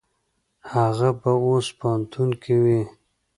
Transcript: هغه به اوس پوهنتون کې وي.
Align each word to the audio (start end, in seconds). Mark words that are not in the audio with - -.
هغه 0.73 1.09
به 1.19 1.31
اوس 1.45 1.67
پوهنتون 1.79 2.29
کې 2.41 2.55
وي. 2.63 2.81